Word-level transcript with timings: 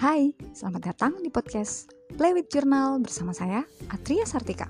Hai, 0.00 0.32
selamat 0.56 0.80
datang 0.80 1.12
di 1.20 1.28
podcast 1.28 1.92
Play 2.16 2.32
with 2.32 2.48
Journal 2.48 3.04
bersama 3.04 3.36
saya, 3.36 3.68
Atria 3.92 4.24
Sartika. 4.24 4.64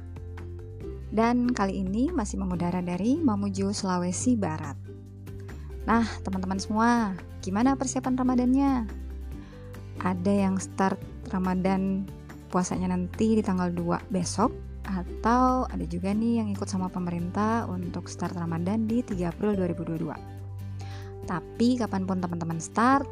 Dan 1.06 1.54
kali 1.54 1.86
ini 1.86 2.10
masih 2.10 2.42
mengudara 2.42 2.82
dari 2.82 3.14
Mamuju, 3.22 3.70
Sulawesi 3.70 4.34
Barat. 4.34 4.74
Nah, 5.86 6.02
teman-teman 6.26 6.58
semua, 6.58 7.14
gimana 7.46 7.78
persiapan 7.78 8.18
Ramadannya? 8.18 8.90
Ada 10.02 10.32
yang 10.34 10.58
start 10.58 10.98
Ramadan 11.30 12.10
puasanya 12.50 12.90
nanti 12.90 13.38
di 13.38 13.42
tanggal 13.46 13.70
2 13.70 14.10
besok 14.10 14.50
atau 14.82 15.62
ada 15.70 15.86
juga 15.86 16.10
nih 16.10 16.42
yang 16.42 16.50
ikut 16.50 16.66
sama 16.66 16.90
pemerintah 16.90 17.70
untuk 17.70 18.10
start 18.10 18.34
Ramadan 18.34 18.90
di 18.90 18.98
3 19.06 19.30
April 19.30 19.54
2022. 19.54 20.10
Tapi 21.22 21.78
kapan 21.78 22.02
pun 22.02 22.18
teman-teman 22.18 22.58
start, 22.58 23.06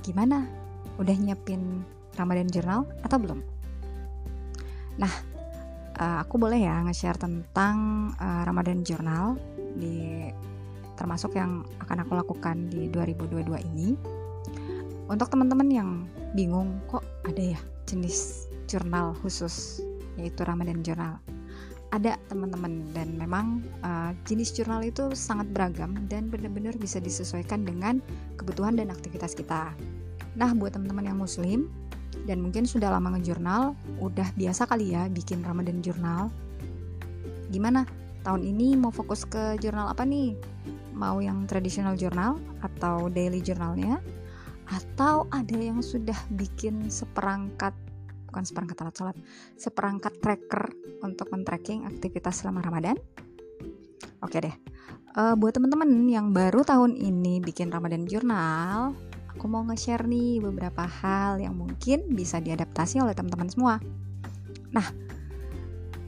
gimana 0.00 0.61
udah 1.00 1.14
nyiapin 1.16 1.84
Ramadan 2.16 2.48
Journal 2.50 2.84
atau 3.04 3.16
belum? 3.16 3.40
Nah, 5.00 5.12
uh, 5.96 6.18
aku 6.20 6.36
boleh 6.36 6.60
ya 6.60 6.84
nge-share 6.84 7.16
tentang 7.16 8.10
uh, 8.16 8.42
Ramadan 8.44 8.84
Journal 8.84 9.36
di 9.76 10.28
termasuk 10.96 11.34
yang 11.34 11.64
akan 11.80 12.04
aku 12.04 12.12
lakukan 12.14 12.68
di 12.68 12.92
2022 12.92 13.68
ini. 13.72 13.96
Untuk 15.08 15.28
teman-teman 15.32 15.68
yang 15.68 15.90
bingung 16.32 16.80
kok 16.88 17.04
ada 17.26 17.56
ya 17.56 17.60
jenis 17.88 18.48
jurnal 18.70 19.12
khusus 19.20 19.84
yaitu 20.16 20.44
Ramadan 20.44 20.80
Journal. 20.84 21.20
Ada 21.92 22.16
teman-teman 22.32 22.88
dan 22.96 23.20
memang 23.20 23.60
uh, 23.84 24.16
jenis 24.24 24.56
jurnal 24.56 24.80
itu 24.80 25.12
sangat 25.12 25.52
beragam 25.52 25.92
dan 26.08 26.32
benar-benar 26.32 26.72
bisa 26.80 26.96
disesuaikan 26.96 27.68
dengan 27.68 28.00
kebutuhan 28.40 28.80
dan 28.80 28.88
aktivitas 28.88 29.36
kita. 29.36 29.76
Nah, 30.38 30.50
buat 30.56 30.72
teman-teman 30.72 31.04
yang 31.12 31.18
muslim 31.20 31.68
dan 32.24 32.40
mungkin 32.40 32.64
sudah 32.64 32.92
lama 32.92 33.16
ngejurnal, 33.16 33.76
udah 34.00 34.28
biasa 34.36 34.68
kali 34.68 34.96
ya 34.96 35.08
bikin 35.08 35.44
Ramadan 35.44 35.84
jurnal. 35.84 36.32
Gimana? 37.52 37.84
Tahun 38.22 38.38
ini 38.38 38.78
mau 38.78 38.94
fokus 38.94 39.26
ke 39.26 39.58
jurnal 39.58 39.90
apa 39.90 40.06
nih? 40.06 40.38
Mau 40.94 41.18
yang 41.18 41.42
traditional 41.50 41.98
journal 41.98 42.38
atau 42.62 43.10
daily 43.10 43.42
journalnya? 43.42 43.98
Atau 44.70 45.26
ada 45.34 45.58
yang 45.58 45.82
sudah 45.82 46.16
bikin 46.38 46.86
seperangkat 46.86 47.74
bukan 48.32 48.48
seperangkat 48.48 48.76
alat 48.80 48.96
sholat, 48.96 49.16
seperangkat 49.60 50.16
tracker 50.24 50.72
untuk 51.04 51.28
men-tracking 51.28 51.84
aktivitas 51.84 52.40
selama 52.40 52.64
Ramadan? 52.64 52.96
Oke 54.24 54.40
deh, 54.40 54.54
uh, 55.20 55.36
buat 55.36 55.52
teman-teman 55.52 56.08
yang 56.08 56.32
baru 56.32 56.64
tahun 56.64 56.96
ini 56.96 57.44
bikin 57.44 57.68
Ramadan 57.68 58.08
jurnal, 58.08 58.96
aku 59.32 59.44
mau 59.48 59.64
nge-share 59.64 60.04
nih 60.04 60.44
beberapa 60.44 60.84
hal 60.84 61.40
yang 61.40 61.56
mungkin 61.56 62.12
bisa 62.12 62.38
diadaptasi 62.38 63.00
oleh 63.00 63.16
teman-teman 63.16 63.48
semua. 63.48 63.74
Nah, 64.72 64.86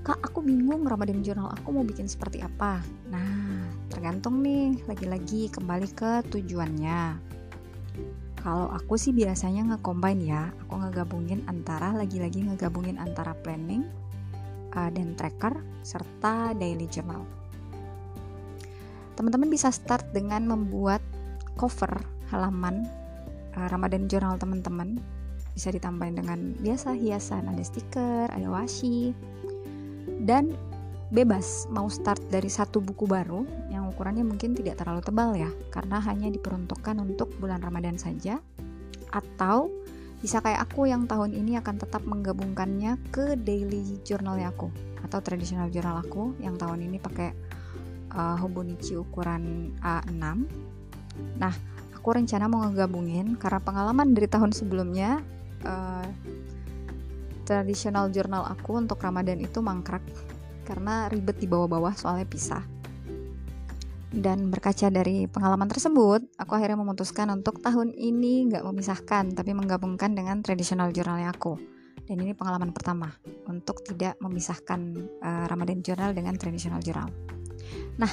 Kak, 0.05 0.21
aku 0.21 0.45
bingung 0.45 0.85
Ramadan 0.85 1.25
Journal 1.25 1.49
aku 1.49 1.73
mau 1.73 1.81
bikin 1.81 2.05
seperti 2.05 2.45
apa. 2.45 2.85
Nah, 3.09 3.65
tergantung 3.89 4.45
nih, 4.45 4.77
lagi-lagi 4.85 5.49
kembali 5.49 5.89
ke 5.97 6.21
tujuannya. 6.29 7.33
Kalau 8.37 8.69
aku 8.69 9.01
sih 9.01 9.17
biasanya 9.17 9.65
nge-combine 9.73 10.21
ya, 10.29 10.53
aku 10.61 10.77
ngegabungin 10.77 11.41
antara, 11.49 11.97
lagi-lagi 11.97 12.45
ngegabungin 12.45 13.01
antara 13.01 13.33
planning 13.33 13.89
uh, 14.77 14.93
dan 14.93 15.17
tracker 15.17 15.57
serta 15.81 16.53
daily 16.53 16.85
journal. 16.93 17.25
Teman-teman 19.17 19.49
bisa 19.49 19.73
start 19.73 20.05
dengan 20.13 20.45
membuat 20.45 21.01
cover 21.57 22.05
halaman 22.29 22.85
uh, 23.57 23.69
Ramadan 23.71 24.11
Journal 24.11 24.37
teman-teman 24.37 24.99
bisa 25.55 25.71
ditambahin 25.71 26.19
dengan 26.19 26.39
biasa 26.59 26.99
hiasan 26.99 27.47
ada 27.47 27.63
stiker 27.63 28.27
ada 28.31 28.49
washi. 28.51 29.15
Dan 30.25 30.55
bebas 31.15 31.71
mau 31.71 31.87
start 31.87 32.19
dari 32.33 32.51
satu 32.51 32.83
buku 32.83 33.07
baru 33.07 33.47
yang 33.71 33.87
ukurannya 33.87 34.27
mungkin 34.27 34.57
tidak 34.57 34.83
terlalu 34.83 34.99
tebal 35.05 35.31
ya 35.39 35.51
karena 35.71 36.03
hanya 36.03 36.27
diperuntukkan 36.33 36.97
untuk 36.99 37.31
bulan 37.39 37.63
Ramadan 37.63 37.95
saja 37.95 38.43
atau 39.15 39.71
bisa 40.19 40.41
kayak 40.41 40.67
aku 40.67 40.89
yang 40.89 41.05
tahun 41.05 41.37
ini 41.37 41.61
akan 41.61 41.77
tetap 41.77 42.03
menggabungkannya 42.09 42.97
ke 43.13 43.37
daily 43.37 44.01
journal 44.03 44.41
aku 44.41 44.73
atau 45.05 45.21
traditional 45.21 45.69
journal 45.69 46.01
aku 46.01 46.33
yang 46.41 46.57
tahun 46.57 46.89
ini 46.89 46.97
pakai 46.97 47.31
uh, 48.17 48.35
Hobonichi 48.41 48.97
ukuran 48.97 49.77
A6 49.85 50.25
nah 51.37 51.55
aku 52.05 52.21
rencana 52.21 52.53
mau 52.53 52.69
ngegabungin 52.69 53.41
karena 53.41 53.65
pengalaman 53.65 54.13
dari 54.13 54.29
tahun 54.29 54.53
sebelumnya 54.53 55.25
uh, 55.65 56.05
tradisional 57.49 58.13
jurnal 58.13 58.45
aku 58.45 58.77
untuk 58.77 59.01
Ramadan 59.01 59.41
itu 59.41 59.65
mangkrak 59.65 60.05
karena 60.69 61.09
ribet 61.09 61.41
di 61.41 61.49
bawah-bawah 61.49 61.97
soalnya 61.97 62.29
pisah. 62.29 62.61
Dan 64.13 64.53
berkaca 64.53 64.93
dari 64.93 65.25
pengalaman 65.25 65.65
tersebut, 65.65 66.29
aku 66.37 66.53
akhirnya 66.53 66.77
memutuskan 66.77 67.33
untuk 67.33 67.65
tahun 67.65 67.97
ini 67.97 68.53
nggak 68.53 68.69
memisahkan, 68.69 69.33
tapi 69.33 69.57
menggabungkan 69.57 70.13
dengan 70.13 70.45
tradisional 70.45 70.93
jurnalnya 70.93 71.33
aku. 71.33 71.57
Dan 72.05 72.21
ini 72.21 72.37
pengalaman 72.37 72.77
pertama 72.77 73.17
untuk 73.49 73.81
tidak 73.81 74.21
memisahkan 74.21 74.81
uh, 75.25 75.49
Ramadan 75.49 75.81
Journal 75.81 76.13
dengan 76.13 76.37
tradisional 76.37 76.85
jurnal. 76.85 77.09
Nah, 77.97 78.13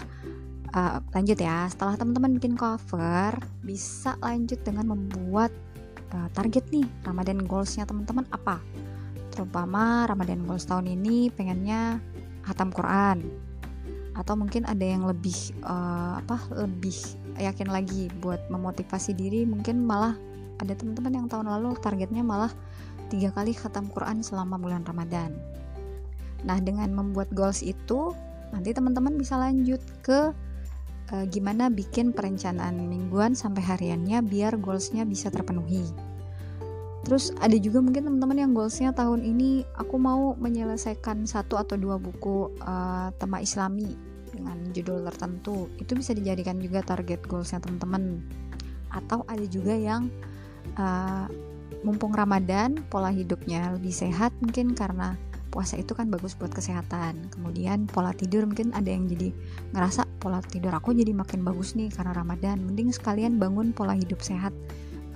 uh, 0.76 1.00
lanjut 1.12 1.40
ya. 1.40 1.68
Setelah 1.68 1.96
teman-teman 2.00 2.36
bikin 2.40 2.56
cover 2.56 3.36
bisa 3.64 4.16
lanjut 4.24 4.60
dengan 4.64 4.92
membuat 4.96 5.52
uh, 6.16 6.28
target 6.36 6.68
nih 6.72 6.88
Ramadan 7.04 7.44
goalsnya 7.44 7.88
teman-teman 7.88 8.28
apa? 8.32 8.60
Terutama 9.32 10.08
Ramadan 10.08 10.44
goals 10.44 10.68
tahun 10.68 10.92
ini 10.92 11.32
pengennya 11.32 12.00
hatam 12.44 12.72
Quran. 12.72 13.24
Atau 14.12 14.36
mungkin 14.36 14.68
ada 14.68 14.84
yang 14.84 15.08
lebih 15.08 15.56
uh, 15.64 16.20
apa 16.20 16.36
lebih 16.52 16.96
yakin 17.40 17.72
lagi 17.72 18.12
buat 18.20 18.44
memotivasi 18.52 19.16
diri 19.16 19.48
mungkin 19.48 19.88
malah 19.88 20.20
ada 20.60 20.76
teman-teman 20.78 21.24
yang 21.24 21.28
tahun 21.32 21.48
lalu 21.48 21.80
targetnya 21.80 22.22
malah 22.22 22.52
tiga 23.08 23.32
kali 23.34 23.56
khatam 23.56 23.88
Quran 23.90 24.20
selama 24.22 24.60
bulan 24.60 24.84
Ramadan. 24.84 25.32
Nah 26.44 26.60
dengan 26.60 26.92
membuat 26.92 27.32
goals 27.32 27.64
itu 27.64 28.14
nanti 28.52 28.76
teman-teman 28.76 29.16
bisa 29.16 29.40
lanjut 29.40 29.80
ke 30.04 30.36
uh, 31.12 31.26
gimana 31.28 31.68
bikin 31.68 32.16
perencanaan 32.16 32.80
mingguan 32.88 33.36
sampai 33.36 33.62
hariannya 33.62 34.24
biar 34.24 34.58
goalsnya 34.58 35.04
bisa 35.04 35.28
terpenuhi. 35.30 35.84
Terus 37.02 37.34
ada 37.42 37.58
juga 37.58 37.82
mungkin 37.82 38.06
teman-teman 38.06 38.38
yang 38.38 38.52
goalsnya 38.54 38.94
tahun 38.94 39.26
ini 39.26 39.66
aku 39.74 39.98
mau 39.98 40.38
menyelesaikan 40.38 41.26
satu 41.26 41.58
atau 41.58 41.74
dua 41.74 41.98
buku 41.98 42.54
uh, 42.62 43.10
tema 43.18 43.42
Islami 43.42 43.98
dengan 44.30 44.58
judul 44.70 45.02
tertentu. 45.10 45.66
Itu 45.82 45.98
bisa 45.98 46.14
dijadikan 46.14 46.62
juga 46.62 46.86
target 46.86 47.26
goalsnya 47.26 47.58
teman-teman. 47.58 48.22
Atau 48.94 49.26
ada 49.26 49.46
juga 49.50 49.74
yang 49.74 50.14
uh, 50.78 51.26
mumpung 51.82 52.14
Ramadan 52.14 52.86
pola 52.86 53.10
hidupnya 53.10 53.74
lebih 53.74 53.92
sehat 53.92 54.30
mungkin 54.38 54.78
karena 54.78 55.18
puasa 55.52 55.76
itu 55.76 55.92
kan 55.92 56.08
bagus 56.08 56.34
buat 56.40 56.50
kesehatan. 56.50 57.30
Kemudian 57.30 57.86
pola 57.86 58.16
tidur 58.16 58.48
mungkin 58.48 58.72
ada 58.72 58.88
yang 58.88 59.06
jadi 59.06 59.36
ngerasa 59.76 60.08
pola 60.18 60.40
tidur 60.40 60.72
aku 60.72 60.96
jadi 60.96 61.12
makin 61.12 61.44
bagus 61.44 61.76
nih 61.76 61.92
karena 61.92 62.16
Ramadan. 62.16 62.64
Mending 62.64 62.96
sekalian 62.96 63.36
bangun 63.38 63.76
pola 63.76 63.94
hidup 63.94 64.24
sehat 64.24 64.56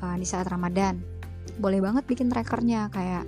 uh, 0.04 0.16
di 0.20 0.28
saat 0.28 0.52
Ramadan. 0.52 1.00
Boleh 1.58 1.80
banget 1.80 2.04
bikin 2.04 2.28
trackernya 2.28 2.92
kayak 2.92 3.24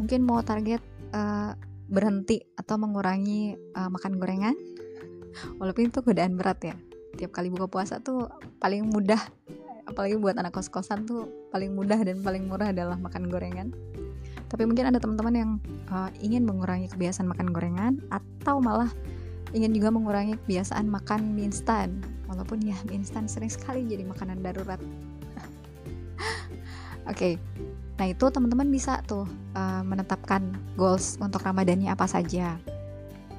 mungkin 0.00 0.24
mau 0.24 0.40
target 0.40 0.80
uh, 1.12 1.52
berhenti 1.86 2.40
atau 2.56 2.80
mengurangi 2.80 3.54
uh, 3.76 3.92
makan 3.92 4.16
gorengan. 4.16 4.56
Walaupun 5.60 5.92
itu 5.92 6.00
godaan 6.00 6.34
berat 6.40 6.64
ya. 6.64 6.74
Tiap 7.20 7.30
kali 7.30 7.52
buka 7.52 7.68
puasa 7.68 8.00
tuh 8.00 8.32
paling 8.56 8.88
mudah 8.88 9.20
apalagi 9.88 10.20
buat 10.20 10.36
anak 10.36 10.52
kos-kosan 10.52 11.08
tuh 11.08 11.32
paling 11.48 11.72
mudah 11.72 11.96
dan 12.04 12.20
paling 12.20 12.44
murah 12.44 12.76
adalah 12.76 13.00
makan 13.00 13.32
gorengan 13.32 13.72
tapi 14.48 14.64
mungkin 14.64 14.88
ada 14.88 14.96
teman-teman 14.96 15.34
yang 15.36 15.50
uh, 15.92 16.08
ingin 16.24 16.48
mengurangi 16.48 16.88
kebiasaan 16.88 17.28
makan 17.28 17.52
gorengan 17.52 18.00
atau 18.08 18.60
malah 18.60 18.88
ingin 19.52 19.72
juga 19.72 19.88
mengurangi 19.92 20.36
kebiasaan 20.44 20.88
makan 20.88 21.36
mie 21.36 21.48
instan. 21.48 22.00
Walaupun 22.28 22.60
ya 22.64 22.76
mie 22.88 23.00
instan 23.00 23.28
sering 23.28 23.52
sekali 23.52 23.84
jadi 23.84 24.04
makanan 24.08 24.40
darurat. 24.40 24.80
Oke. 27.08 27.12
Okay. 27.12 27.34
nah 27.98 28.06
itu 28.06 28.30
teman-teman 28.30 28.70
bisa 28.70 29.02
tuh 29.10 29.26
uh, 29.58 29.82
menetapkan 29.82 30.54
goals 30.78 31.18
untuk 31.18 31.42
ramadannya 31.42 31.90
apa 31.90 32.06
saja 32.06 32.54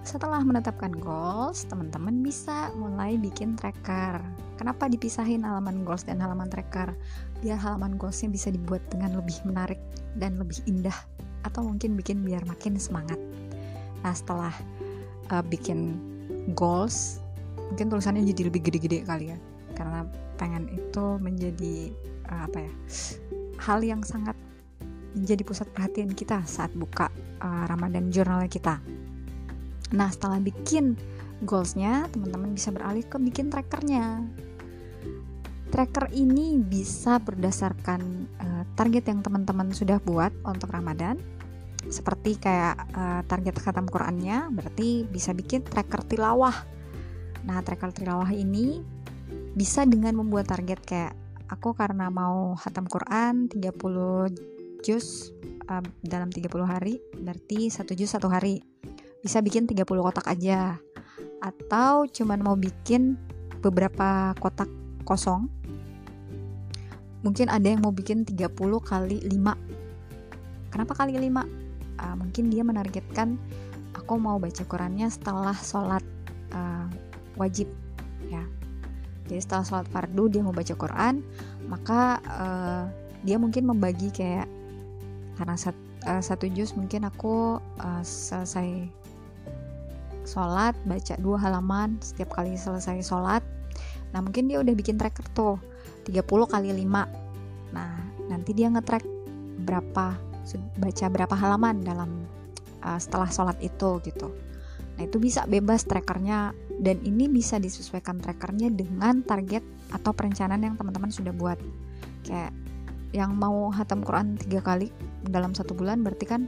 setelah 0.04 0.42
menetapkan 0.42 0.96
goals 0.96 1.68
teman-teman 1.68 2.24
bisa 2.24 2.72
mulai 2.76 3.20
bikin 3.20 3.54
tracker. 3.60 4.20
Kenapa 4.56 4.92
dipisahin 4.92 5.44
halaman 5.44 5.88
goals 5.88 6.04
dan 6.04 6.20
halaman 6.20 6.52
tracker? 6.52 6.92
Biar 7.40 7.60
halaman 7.60 7.96
goalsnya 7.96 8.28
bisa 8.32 8.52
dibuat 8.52 8.84
dengan 8.92 9.16
lebih 9.16 9.40
menarik 9.48 9.80
dan 10.20 10.36
lebih 10.36 10.60
indah 10.68 10.96
atau 11.48 11.64
mungkin 11.64 11.96
bikin 11.96 12.24
biar 12.24 12.44
makin 12.44 12.76
semangat. 12.76 13.20
Nah 14.04 14.12
setelah 14.16 14.52
uh, 15.32 15.44
bikin 15.44 15.96
goals 16.56 17.24
mungkin 17.72 17.88
tulisannya 17.92 18.26
jadi 18.28 18.52
lebih 18.52 18.62
gede-gede 18.68 19.08
kali 19.08 19.32
ya. 19.32 19.38
Karena 19.76 20.04
pengen 20.36 20.68
itu 20.72 21.06
menjadi 21.20 21.92
uh, 22.28 22.48
apa 22.48 22.68
ya 22.68 22.74
hal 23.60 23.80
yang 23.84 24.02
sangat 24.04 24.36
menjadi 25.16 25.42
pusat 25.44 25.68
perhatian 25.74 26.12
kita 26.16 26.44
saat 26.46 26.72
buka 26.76 27.12
uh, 27.44 27.64
Ramadan 27.68 28.12
jurnal 28.12 28.44
kita. 28.48 28.80
Nah, 29.94 30.10
setelah 30.14 30.38
bikin 30.38 30.94
goalsnya, 31.42 32.06
teman-teman 32.14 32.54
bisa 32.54 32.70
beralih 32.70 33.06
ke 33.06 33.18
bikin 33.18 33.50
trackernya. 33.50 34.22
Tracker 35.70 36.10
ini 36.18 36.58
bisa 36.58 37.22
berdasarkan 37.22 38.02
uh, 38.42 38.64
target 38.74 39.06
yang 39.10 39.22
teman-teman 39.22 39.70
sudah 39.70 40.02
buat 40.02 40.34
untuk 40.46 40.74
Ramadan. 40.74 41.22
Seperti 41.90 42.42
kayak 42.42 42.76
uh, 42.94 43.22
target 43.26 43.56
khatam 43.62 43.86
Qurannya, 43.86 44.50
berarti 44.50 45.06
bisa 45.06 45.32
bikin 45.34 45.66
tracker 45.66 46.06
tilawah. 46.06 46.54
Nah, 47.46 47.62
tracker 47.62 47.94
tilawah 47.94 48.30
ini 48.34 48.82
bisa 49.54 49.86
dengan 49.86 50.18
membuat 50.18 50.50
target 50.50 50.82
kayak 50.86 51.14
aku 51.50 51.74
karena 51.74 52.14
mau 52.14 52.54
khatam 52.58 52.86
Quran 52.86 53.50
30 53.50 54.84
juz 54.86 55.34
uh, 55.70 55.86
dalam 56.02 56.30
30 56.30 56.50
hari, 56.66 57.02
berarti 57.18 57.70
satu 57.70 57.94
juz 57.94 58.10
satu 58.10 58.30
hari 58.30 58.62
bisa 59.20 59.44
bikin 59.44 59.68
30 59.68 59.84
kotak 59.86 60.28
aja. 60.28 60.80
Atau 61.40 62.08
cuman 62.12 62.40
mau 62.44 62.56
bikin 62.56 63.16
beberapa 63.60 64.36
kotak 64.40 64.68
kosong. 65.04 65.48
Mungkin 67.20 67.52
ada 67.52 67.68
yang 67.68 67.84
mau 67.84 67.92
bikin 67.92 68.24
30 68.24 68.48
kali 68.80 69.20
5 69.28 69.80
kenapa 70.70 70.94
kali 70.96 71.18
5 71.18 71.28
uh, 71.28 71.44
ah, 72.00 72.16
mungkin 72.16 72.48
dia 72.48 72.64
menargetkan 72.64 73.36
aku 73.98 74.16
mau 74.16 74.38
baca 74.40 74.64
Qurannya 74.64 75.10
setelah 75.10 75.58
sholat 75.58 76.06
uh, 76.54 76.88
wajib. 77.36 77.68
Ya. 78.30 78.46
Jadi 79.28 79.42
setelah 79.42 79.66
sholat 79.66 79.88
fardu 79.90 80.30
dia 80.30 80.42
mau 80.46 80.56
baca 80.56 80.74
Quran 80.74 81.22
maka 81.70 82.22
uh, 82.26 82.84
dia 83.22 83.36
mungkin 83.36 83.68
membagi 83.68 84.10
kayak 84.10 84.48
karena 85.36 85.56
sat, 85.60 85.76
uh, 86.08 86.24
satu 86.24 86.48
juz 86.50 86.74
mungkin 86.74 87.06
aku 87.06 87.60
uh, 87.60 88.04
selesai 88.06 88.90
sholat 90.30 90.78
baca 90.86 91.18
dua 91.18 91.42
halaman 91.42 91.98
setiap 91.98 92.38
kali 92.38 92.54
selesai 92.54 93.02
sholat. 93.02 93.42
Nah 94.14 94.22
mungkin 94.22 94.46
dia 94.46 94.62
udah 94.62 94.74
bikin 94.78 95.02
tracker 95.02 95.26
tuh 95.34 95.58
30 96.06 96.26
kali 96.26 96.70
5 96.74 97.74
nah 97.74 97.94
nanti 98.26 98.58
dia 98.58 98.66
ngetrack 98.70 99.06
berapa 99.66 100.18
baca 100.82 101.06
berapa 101.14 101.36
halaman 101.38 101.86
dalam 101.86 102.26
uh, 102.82 102.98
setelah 102.98 103.30
sholat 103.30 103.58
itu 103.62 104.02
gitu. 104.06 104.34
Nah 104.98 105.06
itu 105.06 105.22
bisa 105.22 105.46
bebas 105.46 105.86
trackernya 105.86 106.54
dan 106.82 106.98
ini 107.06 107.30
bisa 107.30 107.62
disesuaikan 107.62 108.18
trackernya 108.18 108.74
dengan 108.74 109.22
target 109.22 109.62
atau 109.94 110.12
perencanaan 110.14 110.66
yang 110.66 110.76
teman-teman 110.78 111.14
sudah 111.14 111.34
buat. 111.34 111.62
Kayak 112.26 112.54
yang 113.14 113.34
mau 113.38 113.70
hatam 113.74 114.06
Quran 114.06 114.38
tiga 114.38 114.62
kali 114.62 114.94
dalam 115.26 115.58
satu 115.58 115.74
bulan 115.74 116.06
berarti 116.06 116.26
kan 116.30 116.46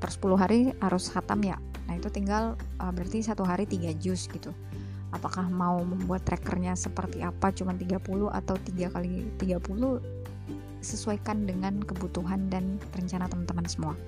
per 0.00 0.08
10 0.08 0.40
hari 0.40 0.60
harus 0.80 1.12
hatam 1.12 1.44
ya 1.44 1.60
Nah 1.90 1.98
itu 1.98 2.06
tinggal 2.06 2.54
uh, 2.78 2.94
berarti 2.94 3.18
satu 3.18 3.42
hari 3.42 3.66
3 3.66 3.98
jus 3.98 4.30
gitu. 4.30 4.54
Apakah 5.10 5.50
mau 5.50 5.82
membuat 5.82 6.22
trackernya 6.22 6.78
seperti 6.78 7.18
apa 7.18 7.50
cuma 7.50 7.74
30 7.74 7.98
atau 8.30 8.54
3 8.54 8.94
kali 8.94 9.26
30 9.42 9.58
sesuaikan 10.78 11.50
dengan 11.50 11.82
kebutuhan 11.82 12.46
dan 12.46 12.78
rencana 12.94 13.26
teman-teman 13.26 13.66
semua. 13.66 13.98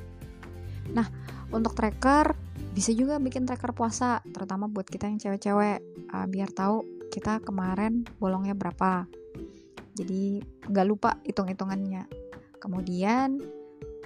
Nah, 0.94 1.10
untuk 1.50 1.74
tracker 1.74 2.38
bisa 2.70 2.94
juga 2.94 3.18
bikin 3.18 3.50
tracker 3.50 3.74
puasa, 3.74 4.22
terutama 4.30 4.70
buat 4.70 4.86
kita 4.86 5.10
yang 5.10 5.18
cewek-cewek, 5.18 5.82
uh, 6.14 6.26
biar 6.30 6.54
tahu 6.54 6.86
kita 7.10 7.42
kemarin 7.42 8.06
bolongnya 8.22 8.54
berapa. 8.54 9.10
Jadi 9.98 10.38
nggak 10.70 10.86
lupa 10.86 11.18
hitung-hitungannya. 11.26 12.06
Kemudian 12.62 13.42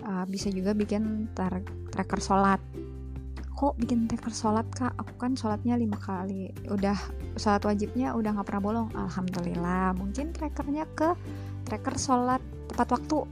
uh, 0.01 0.25
bisa 0.25 0.49
juga 0.49 0.73
bikin 0.73 1.29
tra 1.37 1.61
tracker 1.93 2.25
sholat 2.25 2.59
kok 3.57 3.73
bikin 3.81 4.05
tracker 4.05 4.31
sholat 4.37 4.69
kak? 4.77 4.93
Aku 5.01 5.17
kan 5.17 5.33
sholatnya 5.33 5.81
lima 5.81 5.97
kali. 5.97 6.53
Udah 6.69 6.95
sholat 7.41 7.65
wajibnya 7.65 8.13
udah 8.13 8.37
nggak 8.37 8.47
pernah 8.47 8.63
bolong. 8.63 8.89
Alhamdulillah. 8.93 9.97
Mungkin 9.97 10.37
trackernya 10.37 10.85
ke 10.93 11.17
tracker 11.65 11.97
sholat 11.97 12.45
tepat 12.69 13.01
waktu. 13.01 13.25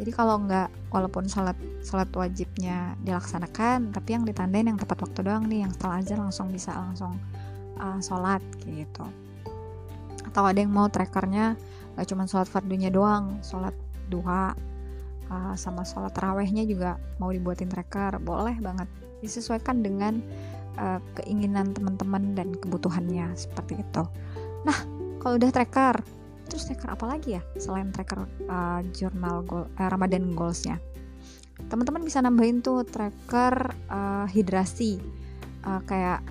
Jadi 0.00 0.10
kalau 0.16 0.40
nggak 0.48 0.72
walaupun 0.88 1.28
sholat 1.28 1.60
sholat 1.84 2.08
wajibnya 2.16 2.96
dilaksanakan 3.04 3.92
tapi 3.92 4.16
yang 4.16 4.24
ditandain 4.24 4.72
yang 4.72 4.80
tepat 4.80 5.04
waktu 5.04 5.20
doang 5.28 5.44
nih. 5.44 5.68
Yang 5.68 5.76
setelah 5.76 5.96
aja 6.00 6.14
langsung 6.16 6.48
bisa 6.48 6.72
langsung 6.72 7.12
uh, 7.76 8.00
sholat 8.00 8.40
gitu. 8.64 9.04
Atau 10.24 10.42
ada 10.48 10.56
yang 10.56 10.72
mau 10.72 10.88
trackernya 10.88 11.52
gak 12.00 12.06
cuma 12.08 12.24
sholat 12.24 12.48
fardunya 12.48 12.88
doang 12.88 13.44
sholat 13.44 13.76
duha 14.08 14.56
uh, 15.30 15.54
sama 15.56 15.86
sholat 15.86 16.12
rawehnya 16.18 16.66
juga 16.66 16.98
mau 17.22 17.30
dibuatin 17.30 17.70
tracker 17.70 18.18
boleh 18.20 18.58
banget. 18.58 18.90
Disesuaikan 19.24 19.80
dengan 19.80 20.20
uh, 20.76 20.98
keinginan 21.22 21.72
teman-teman 21.72 22.34
dan 22.36 22.52
kebutuhannya 22.58 23.32
seperti 23.38 23.80
itu. 23.80 24.04
Nah 24.66 24.78
kalau 25.22 25.38
udah 25.38 25.50
tracker 25.54 26.02
terus 26.50 26.66
tracker 26.66 26.90
apa 26.90 27.06
lagi 27.06 27.38
ya 27.38 27.42
selain 27.62 27.94
tracker 27.94 28.26
uh, 28.50 28.82
jurnal 28.90 29.46
goal, 29.46 29.64
uh, 29.78 29.88
Ramadan 29.88 30.34
goalsnya? 30.34 30.82
Teman-teman 31.70 32.02
bisa 32.02 32.18
nambahin 32.24 32.64
tuh 32.64 32.82
tracker 32.88 33.72
uh, 33.92 34.26
hidrasi. 34.26 34.98
Uh, 35.60 35.78
kayak 35.84 36.24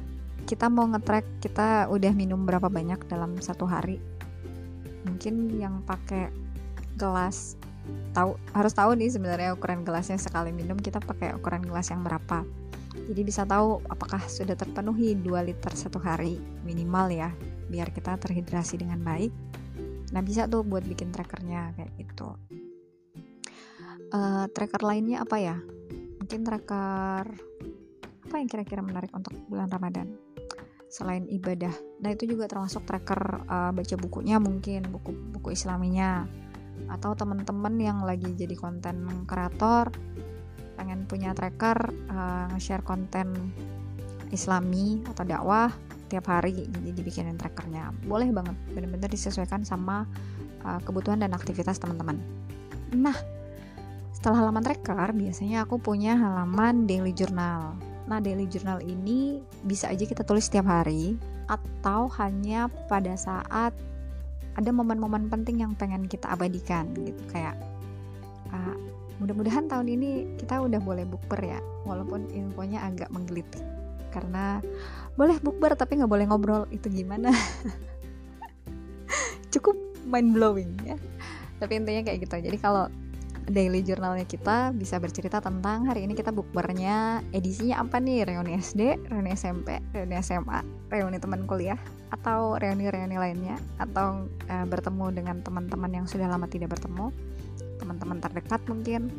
kita 0.50 0.66
mau 0.66 0.90
ngetrack 0.90 1.45
kita 1.45 1.86
udah 1.94 2.10
minum 2.18 2.42
berapa 2.42 2.66
banyak 2.68 3.06
dalam 3.06 3.38
satu 3.38 3.69
hari. 3.69 4.02
Mungkin 5.06 5.62
yang 5.62 5.86
pakai 5.86 6.34
gelas 6.98 7.56
tahu 8.13 8.36
harus 8.51 8.74
tahu 8.74 8.97
nih 8.97 9.09
sebenarnya 9.13 9.53
ukuran 9.53 9.86
gelasnya 9.86 10.18
sekali 10.18 10.50
minum 10.50 10.75
kita 10.75 11.00
pakai 11.00 11.38
ukuran 11.38 11.63
gelas 11.63 11.94
yang 11.94 12.01
berapa. 12.01 12.44
Jadi 12.89 13.21
bisa 13.21 13.45
tahu 13.45 13.80
apakah 13.86 14.21
sudah 14.25 14.57
terpenuhi 14.57 15.13
2 15.13 15.30
liter 15.45 15.74
satu 15.77 16.01
hari 16.01 16.41
minimal 16.65 17.09
ya 17.13 17.30
biar 17.69 17.94
kita 17.94 18.18
terhidrasi 18.18 18.81
dengan 18.81 19.01
baik. 19.06 19.30
Nah 20.09 20.21
bisa 20.25 20.50
tuh 20.50 20.65
buat 20.65 20.81
bikin 20.81 21.13
trackernya 21.13 21.77
kayak 21.77 21.91
gitu. 22.01 22.33
Uh, 24.09 24.50
tracker 24.50 24.81
lainnya 24.81 25.21
apa 25.21 25.38
ya? 25.38 25.56
Mungkin 26.18 26.42
tracker 26.42 27.25
apa 28.30 28.35
yang 28.38 28.50
kira-kira 28.50 28.81
menarik 28.81 29.13
untuk 29.13 29.38
bulan 29.45 29.69
Ramadan? 29.69 30.09
Selain 30.89 31.30
ibadah. 31.30 31.74
Nah 32.01 32.09
itu 32.09 32.25
juga 32.25 32.50
termasuk 32.50 32.89
tracker 32.89 33.45
uh, 33.45 33.69
baca 33.69 33.95
bukunya 34.01 34.42
mungkin 34.42 34.90
buku 34.90 35.14
buku 35.37 35.54
islaminya 35.54 36.25
atau 36.88 37.12
teman-teman 37.18 37.76
yang 37.81 38.00
lagi 38.07 38.31
jadi 38.38 38.56
konten 38.56 39.26
kreator 39.28 39.92
pengen 40.80 41.04
punya 41.04 41.36
tracker 41.36 41.92
uh, 42.07 42.48
nge-share 42.56 42.88
konten 42.88 43.52
islami 44.31 45.04
atau 45.12 45.28
dakwah 45.28 45.68
tiap 46.09 46.26
hari 46.31 46.66
jadi 46.66 46.90
dibikinin 46.95 47.38
trackernya. 47.38 47.94
Boleh 48.07 48.31
banget 48.31 48.56
bener-bener 48.74 49.12
disesuaikan 49.12 49.68
sama 49.68 50.07
uh, 50.64 50.80
kebutuhan 50.81 51.21
dan 51.21 51.36
aktivitas 51.36 51.78
teman-teman. 51.78 52.18
Nah 52.95 53.16
setelah 54.16 54.48
halaman 54.48 54.66
tracker 54.66 55.14
biasanya 55.14 55.68
aku 55.68 55.78
punya 55.78 56.18
halaman 56.18 56.90
daily 56.90 57.14
journal. 57.14 57.78
Nah 58.09 58.18
daily 58.18 58.50
journal 58.50 58.81
ini 58.81 59.44
bisa 59.68 59.92
aja 59.92 60.07
kita 60.07 60.26
tulis 60.26 60.50
setiap 60.50 60.66
hari 60.66 61.19
atau 61.45 62.09
hanya 62.18 62.71
pada 62.90 63.14
saat 63.14 63.76
ada 64.57 64.69
momen-momen 64.73 65.29
penting 65.29 65.61
yang 65.61 65.77
pengen 65.77 66.09
kita 66.09 66.31
abadikan 66.31 66.89
gitu. 66.97 67.21
Kayak 67.29 67.59
uh, 68.49 68.75
mudah-mudahan 69.21 69.68
tahun 69.68 69.91
ini 69.91 70.39
kita 70.39 70.63
udah 70.63 70.79
boleh 70.81 71.06
bukber 71.06 71.41
ya 71.44 71.59
walaupun 71.85 72.31
infonya 72.33 72.87
agak 72.87 73.11
menggelitik. 73.13 73.61
Karena 74.09 74.57
boleh 75.13 75.37
bukber 75.44 75.77
tapi 75.77 76.01
nggak 76.01 76.11
boleh 76.11 76.25
ngobrol. 76.25 76.63
Itu 76.73 76.89
gimana? 76.89 77.29
Cukup 79.53 79.75
mind 80.06 80.33
blowing 80.33 80.71
ya. 80.85 80.97
Tapi 81.59 81.77
intinya 81.77 82.01
kayak 82.07 82.25
gitu. 82.25 82.35
Jadi 82.39 82.57
kalau 82.57 82.87
daily 83.49 83.81
journalnya 83.81 84.23
kita 84.23 84.71
bisa 84.71 85.01
bercerita 85.01 85.41
tentang 85.41 85.89
hari 85.89 86.06
ini 86.06 86.13
kita 86.13 86.29
bukbernya 86.29 87.25
edisinya 87.33 87.81
apa 87.81 87.97
nih 87.97 88.29
reuni 88.29 88.56
SD, 88.56 89.09
reuni 89.09 89.33
SMP, 89.33 89.81
reuni 89.91 90.15
SMA, 90.21 90.61
reuni 90.94 91.18
teman 91.18 91.49
kuliah 91.49 91.77
atau 92.13 92.57
reuni-reuni 92.57 93.18
lainnya 93.18 93.57
atau 93.81 94.29
uh, 94.49 94.65
bertemu 94.69 95.06
dengan 95.11 95.35
teman-teman 95.41 95.91
yang 96.01 96.06
sudah 96.06 96.29
lama 96.29 96.45
tidak 96.45 96.77
bertemu, 96.77 97.09
teman-teman 97.81 98.18
terdekat 98.21 98.61
mungkin. 98.69 99.09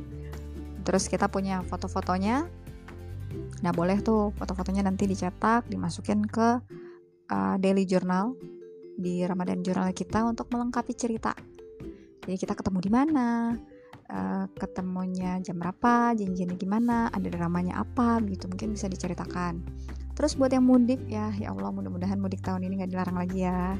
Terus 0.86 1.10
kita 1.10 1.28
punya 1.28 1.60
foto-fotonya. 1.66 2.48
Nah, 3.62 3.72
boleh 3.76 4.00
tuh 4.02 4.34
foto-fotonya 4.34 4.86
nanti 4.86 5.06
dicetak, 5.06 5.68
dimasukin 5.70 6.26
ke 6.26 6.58
uh, 7.30 7.56
daily 7.60 7.86
journal 7.86 8.34
di 9.00 9.22
Ramadan 9.22 9.62
journal 9.62 9.90
kita 9.94 10.24
untuk 10.26 10.50
melengkapi 10.50 10.92
cerita. 10.96 11.32
Jadi 12.26 12.36
kita 12.36 12.52
ketemu 12.52 12.78
di 12.84 12.90
mana, 12.90 13.56
uh, 14.10 14.44
ketemunya 14.58 15.38
jam 15.40 15.56
berapa, 15.62 16.12
janjiannya 16.18 16.58
gimana, 16.58 17.08
ada 17.14 17.30
dramanya 17.30 17.80
apa 17.80 18.18
gitu 18.26 18.50
mungkin 18.50 18.74
bisa 18.74 18.90
diceritakan. 18.90 19.62
Terus 20.18 20.36
buat 20.36 20.52
yang 20.52 20.66
mudik 20.66 21.00
ya, 21.08 21.32
ya 21.38 21.54
Allah 21.54 21.72
mudah-mudahan 21.72 22.20
mudik 22.20 22.44
tahun 22.44 22.66
ini 22.66 22.84
nggak 22.84 22.90
dilarang 22.92 23.16
lagi 23.16 23.46
ya. 23.46 23.78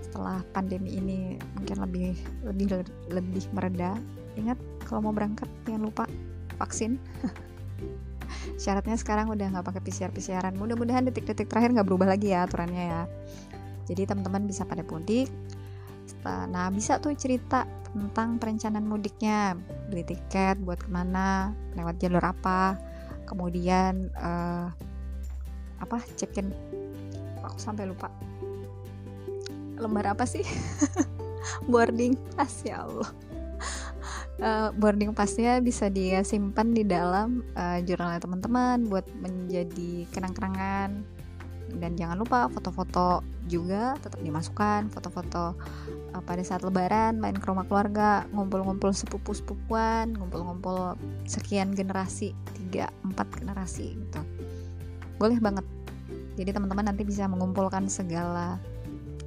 Setelah 0.00 0.40
pandemi 0.54 0.96
ini 0.96 1.36
mungkin 1.58 1.76
lebih 1.82 2.16
lebih 2.46 2.86
lebih 3.12 3.44
mereda. 3.52 3.98
Ingat 4.38 4.56
kalau 4.86 5.10
mau 5.10 5.12
berangkat 5.12 5.50
jangan 5.66 5.82
lupa 5.84 6.04
vaksin 6.56 6.96
syaratnya 8.62 8.96
sekarang 8.96 9.28
udah 9.28 9.52
nggak 9.52 9.66
pakai 9.66 9.82
PCR 9.84 10.10
PCRan 10.10 10.56
mudah-mudahan 10.56 11.06
detik-detik 11.06 11.50
terakhir 11.50 11.76
nggak 11.76 11.86
berubah 11.86 12.08
lagi 12.16 12.32
ya 12.32 12.48
aturannya 12.48 12.84
ya 12.88 13.02
jadi 13.86 14.08
teman-teman 14.08 14.48
bisa 14.48 14.64
pada 14.66 14.82
mudik 14.86 15.30
nah 16.26 16.66
bisa 16.74 16.98
tuh 16.98 17.14
cerita 17.14 17.66
tentang 17.96 18.36
perencanaan 18.36 18.84
mudiknya. 18.84 19.56
Beli 19.88 20.04
tiket 20.04 20.60
buat 20.60 20.76
ke 20.76 20.92
mana 20.92 21.56
lewat 21.72 21.96
jalur 21.96 22.20
apa 22.20 22.76
kemudian 23.24 24.12
uh, 24.20 24.68
apa 25.80 25.96
check-in. 26.14 26.52
Aku 27.40 27.56
sampai 27.56 27.88
lupa. 27.88 28.12
Lembar 29.80 30.12
apa 30.12 30.28
sih? 30.28 30.44
Boarding 31.70 32.16
pas 32.36 32.52
ya 32.62 32.84
Allah. 32.84 33.10
Uh, 34.36 34.68
boarding 34.76 35.16
pasnya 35.16 35.64
bisa 35.64 35.88
dia 35.88 36.20
simpan 36.20 36.76
di 36.76 36.84
dalam 36.84 37.40
uh, 37.56 37.80
jurnalnya 37.80 38.20
teman-teman 38.20 38.84
buat 38.84 39.08
menjadi 39.16 40.04
kenang-kenangan 40.12 41.15
dan 41.74 41.98
jangan 41.98 42.22
lupa 42.22 42.46
foto-foto 42.46 43.26
juga 43.46 43.98
tetap 43.98 44.22
dimasukkan 44.22 44.90
foto-foto 44.90 45.54
uh, 46.14 46.22
pada 46.22 46.42
saat 46.42 46.62
lebaran 46.62 47.18
main 47.18 47.34
ke 47.34 47.46
rumah 47.46 47.66
keluarga 47.66 48.24
ngumpul-ngumpul 48.30 48.94
sepupu-sepupuan 48.94 50.14
ngumpul-ngumpul 50.14 50.94
sekian 51.26 51.74
generasi 51.74 52.34
tiga 52.54 52.90
empat 53.02 53.26
generasi 53.38 53.98
gitu 53.98 54.20
boleh 55.18 55.38
banget 55.42 55.66
jadi 56.36 56.52
teman-teman 56.52 56.92
nanti 56.92 57.02
bisa 57.02 57.24
mengumpulkan 57.26 57.88
segala 57.88 58.60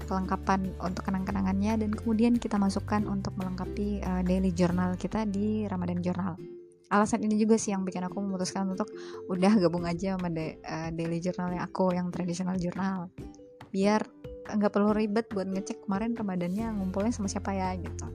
kelengkapan 0.10 0.74
untuk 0.82 1.06
kenang-kenangannya 1.06 1.86
dan 1.86 1.92
kemudian 1.94 2.42
kita 2.42 2.58
masukkan 2.58 3.06
untuk 3.06 3.38
melengkapi 3.38 4.02
uh, 4.02 4.26
daily 4.26 4.50
journal 4.50 4.98
kita 4.98 5.22
di 5.30 5.70
Ramadan 5.70 6.02
Journal. 6.02 6.59
Alasan 6.90 7.22
ini 7.22 7.38
juga 7.38 7.56
sih 7.62 7.70
yang 7.70 7.86
bikin 7.86 8.02
aku 8.02 8.18
memutuskan 8.18 8.66
untuk 8.66 8.90
udah 9.30 9.54
gabung 9.62 9.86
aja 9.86 10.18
sama 10.18 10.34
de, 10.34 10.58
uh, 10.66 10.90
daily 10.90 11.22
journalnya 11.22 11.66
aku 11.66 11.94
yang 11.94 12.10
tradisional 12.10 12.58
journal. 12.58 13.14
Biar 13.70 14.02
nggak 14.50 14.74
perlu 14.74 14.98
ribet 14.98 15.30
buat 15.30 15.46
ngecek 15.46 15.86
kemarin 15.86 16.18
Ramadannya 16.18 16.74
ngumpulnya 16.82 17.14
sama 17.14 17.30
siapa 17.30 17.54
ya 17.54 17.78
gitu. 17.78 18.10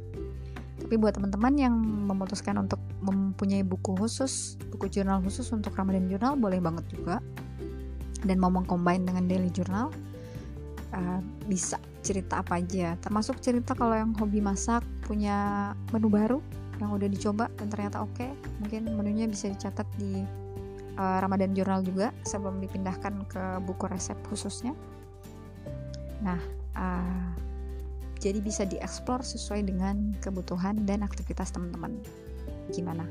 Tapi 0.84 0.94
buat 0.98 1.14
teman-teman 1.14 1.54
yang 1.54 1.74
memutuskan 2.10 2.58
untuk 2.58 2.82
mempunyai 2.98 3.62
buku 3.62 3.94
khusus, 3.94 4.58
buku 4.74 4.90
jurnal 4.90 5.22
khusus 5.22 5.48
untuk 5.54 5.72
Ramadan 5.78 6.10
Journal 6.10 6.34
boleh 6.34 6.58
banget 6.58 6.84
juga 6.90 7.22
dan 8.24 8.40
mau 8.40 8.50
mengcombine 8.50 9.04
dengan 9.04 9.28
daily 9.28 9.52
journal 9.52 9.92
uh, 10.96 11.20
bisa 11.46 11.76
cerita 12.00 12.40
apa 12.40 12.60
aja 12.60 12.96
termasuk 13.00 13.40
cerita 13.40 13.76
kalau 13.76 13.96
yang 13.96 14.12
hobi 14.16 14.40
masak 14.40 14.84
punya 15.04 15.70
menu 15.92 16.08
baru 16.08 16.40
yang 16.80 16.90
udah 16.94 17.08
dicoba 17.10 17.46
dan 17.58 17.68
ternyata 17.70 18.02
oke 18.02 18.14
okay, 18.14 18.30
mungkin 18.62 18.90
menunya 18.94 19.26
bisa 19.28 19.50
dicatat 19.50 19.86
di 19.98 20.22
uh, 20.98 21.18
Ramadan 21.22 21.52
Journal 21.52 21.82
juga 21.86 22.10
sebelum 22.26 22.58
dipindahkan 22.62 23.14
ke 23.30 23.42
buku 23.62 23.84
resep 23.90 24.16
khususnya 24.26 24.74
nah 26.22 26.40
uh, 26.78 27.28
jadi 28.18 28.40
bisa 28.40 28.64
dieksplor 28.64 29.20
sesuai 29.20 29.68
dengan 29.68 30.16
kebutuhan 30.24 30.88
dan 30.88 31.04
aktivitas 31.04 31.52
teman-teman 31.52 31.98
gimana 32.72 33.04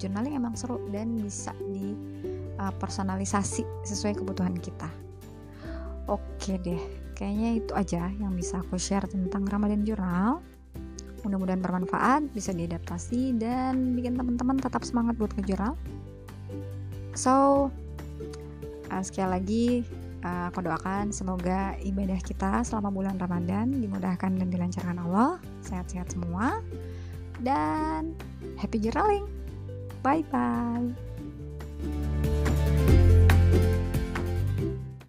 journaling 0.00 0.32
emang 0.32 0.56
seru 0.56 0.80
dan 0.88 1.12
bisa 1.20 1.52
di 1.68 1.92
uh, 2.56 2.72
personalisasi 2.80 3.64
sesuai 3.84 4.24
kebutuhan 4.24 4.56
kita. 4.56 4.88
Oke 6.08 6.56
deh, 6.56 6.80
kayaknya 7.12 7.60
itu 7.60 7.72
aja 7.76 8.08
yang 8.16 8.32
bisa 8.32 8.64
aku 8.64 8.80
share 8.80 9.04
tentang 9.04 9.44
Ramadan 9.44 9.84
Journal. 9.84 10.40
Mudah-mudahan 11.22 11.60
bermanfaat, 11.60 12.32
bisa 12.32 12.50
diadaptasi 12.54 13.36
dan 13.36 13.92
bikin 13.96 14.16
teman-teman 14.16 14.56
tetap 14.56 14.82
semangat 14.86 15.16
buat 15.20 15.32
ke 15.36 15.44
jurnal. 15.44 15.76
So, 17.12 17.68
uh, 18.88 19.02
sekali 19.02 19.28
lagi 19.28 19.66
uh, 20.24 20.48
aku 20.48 20.64
doakan 20.64 21.12
semoga 21.12 21.76
ibadah 21.80 22.20
kita 22.22 22.64
selama 22.64 22.88
bulan 22.92 23.16
Ramadan 23.20 23.72
dimudahkan 23.76 24.36
dan 24.36 24.48
dilancarkan 24.48 24.96
Allah, 25.04 25.40
sehat-sehat 25.64 26.12
semua, 26.12 26.64
dan 27.40 28.16
happy 28.56 28.80
journaling. 28.80 29.26
Bye 30.00 30.24
bye. 30.32 30.88